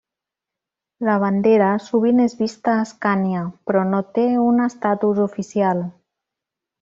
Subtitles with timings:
[1.07, 5.85] La bandera sovint és vista a Escània, però no té un estatus oficial.